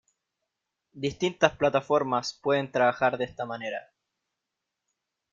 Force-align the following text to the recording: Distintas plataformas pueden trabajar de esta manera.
Distintas 0.93 1.55
plataformas 1.55 2.33
pueden 2.33 2.71
trabajar 2.71 3.19
de 3.19 3.25
esta 3.25 3.45
manera. 3.45 3.91